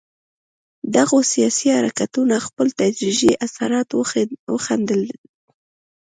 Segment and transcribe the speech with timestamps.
[0.95, 3.89] دغو سیاسي حرکتونو خپل تدریجي اثرات
[4.51, 5.01] وښندل.